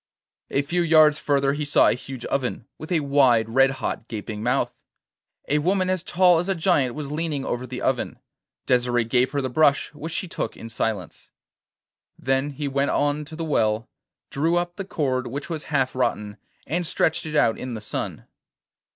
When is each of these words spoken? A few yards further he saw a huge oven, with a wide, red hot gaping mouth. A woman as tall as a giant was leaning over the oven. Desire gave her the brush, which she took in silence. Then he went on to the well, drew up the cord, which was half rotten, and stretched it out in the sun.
A 0.49 0.63
few 0.63 0.81
yards 0.81 1.19
further 1.19 1.53
he 1.53 1.63
saw 1.63 1.85
a 1.87 1.93
huge 1.93 2.25
oven, 2.25 2.65
with 2.79 2.91
a 2.91 3.01
wide, 3.01 3.49
red 3.49 3.69
hot 3.69 4.07
gaping 4.07 4.41
mouth. 4.41 4.73
A 5.47 5.59
woman 5.59 5.91
as 5.91 6.01
tall 6.01 6.39
as 6.39 6.49
a 6.49 6.55
giant 6.55 6.95
was 6.95 7.11
leaning 7.11 7.45
over 7.45 7.67
the 7.67 7.83
oven. 7.83 8.17
Desire 8.65 9.03
gave 9.03 9.31
her 9.31 9.41
the 9.41 9.47
brush, 9.51 9.93
which 9.93 10.11
she 10.11 10.27
took 10.27 10.57
in 10.57 10.69
silence. 10.69 11.29
Then 12.17 12.49
he 12.49 12.67
went 12.67 12.89
on 12.89 13.25
to 13.25 13.35
the 13.35 13.45
well, 13.45 13.87
drew 14.31 14.55
up 14.55 14.75
the 14.75 14.85
cord, 14.85 15.27
which 15.27 15.51
was 15.51 15.65
half 15.65 15.93
rotten, 15.93 16.37
and 16.65 16.87
stretched 16.87 17.27
it 17.27 17.35
out 17.35 17.59
in 17.59 17.75
the 17.75 17.79
sun. 17.79 18.25